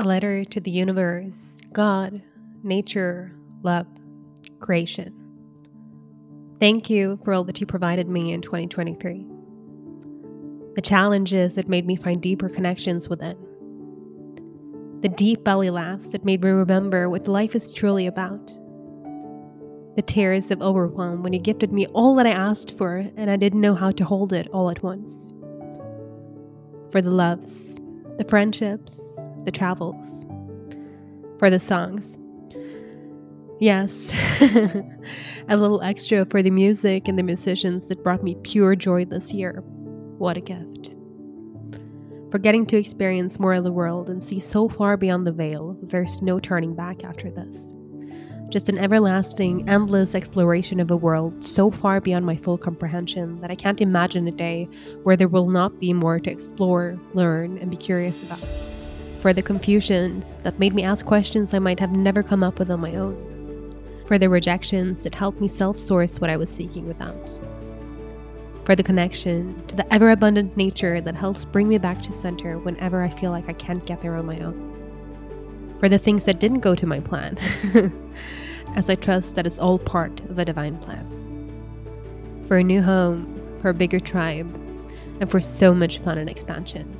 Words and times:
A 0.00 0.04
letter 0.04 0.44
to 0.44 0.60
the 0.60 0.70
universe, 0.70 1.56
God, 1.72 2.22
nature, 2.62 3.34
love, 3.64 3.88
creation. 4.60 5.12
Thank 6.60 6.88
you 6.88 7.18
for 7.24 7.32
all 7.32 7.42
that 7.42 7.60
you 7.60 7.66
provided 7.66 8.08
me 8.08 8.32
in 8.32 8.40
2023. 8.40 9.26
The 10.76 10.82
challenges 10.82 11.54
that 11.54 11.68
made 11.68 11.84
me 11.84 11.96
find 11.96 12.22
deeper 12.22 12.48
connections 12.48 13.08
within. 13.08 13.36
The 15.00 15.08
deep 15.08 15.42
belly 15.42 15.70
laughs 15.70 16.10
that 16.10 16.24
made 16.24 16.44
me 16.44 16.50
remember 16.50 17.10
what 17.10 17.26
life 17.26 17.56
is 17.56 17.74
truly 17.74 18.06
about. 18.06 18.46
The 19.96 20.04
tears 20.06 20.52
of 20.52 20.62
overwhelm 20.62 21.24
when 21.24 21.32
you 21.32 21.40
gifted 21.40 21.72
me 21.72 21.88
all 21.88 22.14
that 22.14 22.26
I 22.26 22.30
asked 22.30 22.78
for 22.78 22.98
and 23.16 23.28
I 23.28 23.34
didn't 23.36 23.60
know 23.60 23.74
how 23.74 23.90
to 23.90 24.04
hold 24.04 24.32
it 24.32 24.46
all 24.52 24.70
at 24.70 24.80
once. 24.80 25.32
For 26.92 27.02
the 27.02 27.10
loves, 27.10 27.80
the 28.16 28.26
friendships, 28.28 28.92
the 29.48 29.58
travels, 29.58 30.26
for 31.38 31.48
the 31.48 31.58
songs. 31.58 32.18
Yes, 33.60 34.12
a 35.48 35.56
little 35.56 35.80
extra 35.80 36.26
for 36.26 36.42
the 36.42 36.50
music 36.50 37.08
and 37.08 37.18
the 37.18 37.22
musicians 37.22 37.88
that 37.88 38.04
brought 38.04 38.22
me 38.22 38.36
pure 38.42 38.76
joy 38.76 39.06
this 39.06 39.32
year. 39.32 39.62
What 40.18 40.36
a 40.36 40.42
gift. 40.42 40.94
For 42.30 42.38
getting 42.38 42.66
to 42.66 42.76
experience 42.76 43.40
more 43.40 43.54
of 43.54 43.64
the 43.64 43.72
world 43.72 44.10
and 44.10 44.22
see 44.22 44.38
so 44.38 44.68
far 44.68 44.98
beyond 44.98 45.26
the 45.26 45.32
veil, 45.32 45.78
there's 45.82 46.20
no 46.20 46.38
turning 46.38 46.74
back 46.74 47.02
after 47.02 47.30
this. 47.30 47.72
Just 48.50 48.68
an 48.68 48.76
everlasting, 48.76 49.66
endless 49.66 50.14
exploration 50.14 50.78
of 50.78 50.90
a 50.90 50.96
world 50.96 51.42
so 51.42 51.70
far 51.70 52.02
beyond 52.02 52.26
my 52.26 52.36
full 52.36 52.58
comprehension 52.58 53.40
that 53.40 53.50
I 53.50 53.54
can't 53.54 53.80
imagine 53.80 54.28
a 54.28 54.30
day 54.30 54.68
where 55.04 55.16
there 55.16 55.26
will 55.26 55.48
not 55.48 55.80
be 55.80 55.94
more 55.94 56.20
to 56.20 56.30
explore, 56.30 57.00
learn, 57.14 57.56
and 57.56 57.70
be 57.70 57.78
curious 57.78 58.22
about 58.22 58.40
for 59.20 59.32
the 59.32 59.42
confusions 59.42 60.34
that 60.44 60.58
made 60.58 60.74
me 60.74 60.84
ask 60.84 61.04
questions 61.04 61.52
I 61.52 61.58
might 61.58 61.80
have 61.80 61.92
never 61.92 62.22
come 62.22 62.44
up 62.44 62.58
with 62.58 62.70
on 62.70 62.80
my 62.80 62.94
own, 62.94 63.74
for 64.06 64.16
the 64.16 64.28
rejections 64.28 65.02
that 65.02 65.14
helped 65.14 65.40
me 65.40 65.48
self 65.48 65.78
source 65.78 66.20
what 66.20 66.30
I 66.30 66.36
was 66.36 66.50
seeking 66.50 66.86
without, 66.86 67.38
for 68.64 68.76
the 68.76 68.82
connection 68.82 69.60
to 69.66 69.76
the 69.76 69.92
ever 69.92 70.10
abundant 70.10 70.56
nature 70.56 71.00
that 71.00 71.16
helps 71.16 71.44
bring 71.44 71.68
me 71.68 71.78
back 71.78 72.00
to 72.02 72.12
center 72.12 72.58
whenever 72.58 73.02
I 73.02 73.08
feel 73.08 73.32
like 73.32 73.48
I 73.48 73.54
can't 73.54 73.84
get 73.86 74.00
there 74.02 74.14
on 74.14 74.26
my 74.26 74.38
own, 74.38 75.76
for 75.80 75.88
the 75.88 75.98
things 75.98 76.24
that 76.26 76.38
didn't 76.38 76.60
go 76.60 76.76
to 76.76 76.86
my 76.86 77.00
plan, 77.00 77.38
as 78.76 78.88
I 78.88 78.94
trust 78.94 79.34
that 79.34 79.46
it's 79.46 79.58
all 79.58 79.80
part 79.80 80.20
of 80.30 80.38
a 80.38 80.44
divine 80.44 80.78
plan, 80.78 81.04
for 82.46 82.58
a 82.58 82.64
new 82.64 82.82
home, 82.82 83.34
for 83.60 83.70
a 83.70 83.74
bigger 83.74 83.98
tribe, 83.98 84.54
and 85.20 85.28
for 85.28 85.40
so 85.40 85.74
much 85.74 85.98
fun 85.98 86.18
and 86.18 86.30
expansion 86.30 86.96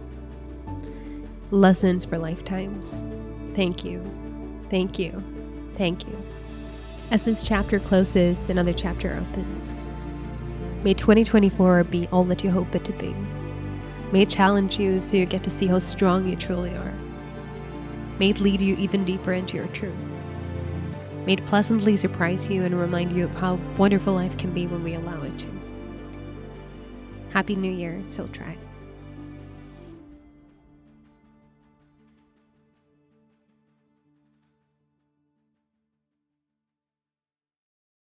lessons 1.51 2.05
for 2.05 2.19
lifetimes. 2.19 3.03
Thank 3.55 3.85
you. 3.85 4.03
Thank 4.71 4.99
you. 4.99 5.23
Thank 5.77 6.07
you. 6.07 6.23
As 7.11 7.25
this 7.25 7.43
chapter 7.43 7.81
closes, 7.81 8.51
another 8.51 8.75
chapter 8.75 9.15
opens. 9.15 9.83
May 10.85 10.95
2024 10.95 11.85
be 11.85 12.07
all 12.09 12.25
that 12.25 12.45
you 12.45 12.51
hope 12.51 12.75
it 12.75 12.85
to 12.85 12.93
be. 12.93 13.15
May 14.13 14.23
it 14.23 14.31
challenge 14.31 14.79
you 14.79 15.01
so 15.01 15.17
you 15.17 15.27
get 15.27 15.43
to 15.45 15.51
see 15.51 15.67
how 15.67 15.79
strong 15.79 16.29
you 16.29 16.37
truly 16.37 16.71
are. 16.71 16.95
May 18.19 18.31
it 18.31 18.41
lead 18.41 18.61
you 18.61 18.77
even 18.77 19.05
deeper 19.05 19.33
into 19.33 19.57
your 19.57 19.69
truth. 19.69 19.95
May 21.25 21.35
it 21.35 21.47
pleasantly 21.47 21.97
surprise 21.97 22.49
you 22.49 22.65
and 22.65 22.79
remind 22.79 23.13
you 23.13 23.25
of 23.25 23.35
how 23.35 23.57
wonderful 23.77 24.15
life 24.15 24.37
can 24.39 24.53
be 24.53 24.67
when 24.67 24.83
we 24.83 24.95
allow 24.95 25.23
it 25.23 25.39
to. 25.41 25.49
Happy 27.31 27.55
New 27.55 27.73
Year, 27.73 28.03
Soul 28.07 28.29
Tribe. 28.29 28.59